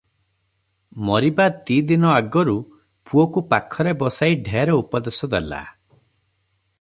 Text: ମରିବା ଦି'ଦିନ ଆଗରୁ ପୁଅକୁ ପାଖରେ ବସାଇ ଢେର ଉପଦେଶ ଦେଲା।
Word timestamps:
ମରିବା 1.09 1.45
ଦି'ଦିନ 1.67 2.07
ଆଗରୁ 2.13 2.55
ପୁଅକୁ 3.11 3.45
ପାଖରେ 3.53 3.95
ବସାଇ 4.03 4.39
ଢେର 4.49 4.79
ଉପଦେଶ 4.85 5.33
ଦେଲା। 5.35 5.61